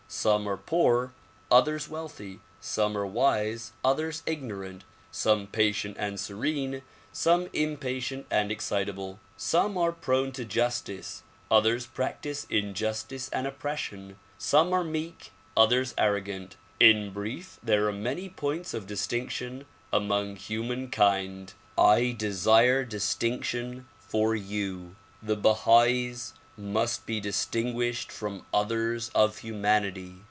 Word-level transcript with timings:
Some 0.13 0.45
are 0.49 0.57
poor, 0.57 1.13
others 1.49 1.87
wealthy; 1.87 2.41
some 2.59 2.97
are 2.97 3.05
wise, 3.07 3.71
others 3.81 4.23
ignorant; 4.25 4.83
some 5.09 5.47
patient 5.47 5.95
and 5.97 6.19
serene, 6.19 6.81
some 7.13 7.47
impatient 7.53 8.25
and 8.29 8.51
excitable; 8.51 9.21
some 9.37 9.77
are 9.77 9.93
prone 9.93 10.33
to 10.33 10.43
justice, 10.43 11.23
others 11.49 11.85
practice 11.87 12.45
injustice 12.49 13.29
and 13.29 13.47
oppression; 13.47 14.17
some 14.37 14.73
are 14.73 14.83
meek, 14.83 15.31
others 15.55 15.93
arrogant. 15.97 16.57
In 16.77 17.11
brief, 17.13 17.57
there 17.63 17.87
are 17.87 17.93
many 17.93 18.27
points 18.27 18.73
of 18.73 18.87
distinction 18.87 19.63
among 19.93 20.35
humankind. 20.35 21.53
/ 21.85 22.17
desire 22.17 22.83
distinction 22.83 23.87
for 23.97 24.35
you. 24.35 24.97
The 25.23 25.37
Bahais 25.37 26.33
must 26.57 27.05
be 27.05 27.19
distinguished 27.21 28.11
from 28.11 28.45
others 28.53 29.09
of 29.15 29.37
humanity. 29.39 30.15